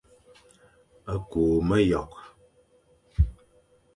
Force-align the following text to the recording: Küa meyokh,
Küa 1.29 1.55
meyokh, 1.67 2.21